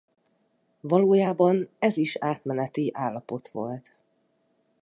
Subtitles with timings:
[0.81, 3.93] Valójában ez is átmeneti állapot volt.